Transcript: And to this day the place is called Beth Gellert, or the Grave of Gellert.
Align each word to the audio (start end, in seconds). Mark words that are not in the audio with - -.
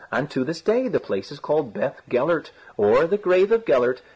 And 0.11 0.31
to 0.31 0.43
this 0.43 0.61
day 0.61 0.87
the 0.87 0.99
place 0.99 1.31
is 1.31 1.37
called 1.37 1.75
Beth 1.75 2.01
Gellert, 2.09 2.49
or 2.75 3.05
the 3.05 3.19
Grave 3.19 3.51
of 3.51 3.65
Gellert. 3.67 4.01